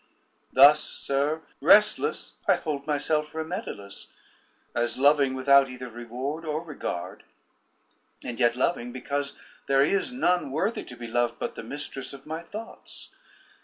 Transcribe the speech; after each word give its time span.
Thus, 0.51 0.81
sir, 0.83 1.43
restless 1.61 2.33
I 2.47 2.55
hold 2.55 2.87
myself 2.87 3.33
remediless, 3.35 4.07
as 4.73 4.97
loving 4.97 5.35
without 5.35 5.69
either 5.69 5.89
reward 5.91 6.43
or 6.43 6.63
regard, 6.63 7.21
and 8.23 8.39
yet 8.39 8.55
loving 8.55 8.91
because 8.91 9.35
there 9.67 9.83
is 9.83 10.11
none 10.11 10.49
worthy 10.49 10.83
to 10.85 10.97
be 10.97 11.05
loved 11.05 11.37
but 11.37 11.53
the 11.53 11.61
mistress 11.61 12.13
of 12.13 12.25
my 12.25 12.41
thoughts. 12.41 13.11